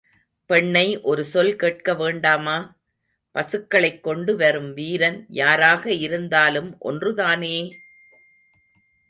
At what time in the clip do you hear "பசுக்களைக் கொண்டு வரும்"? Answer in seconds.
3.35-4.73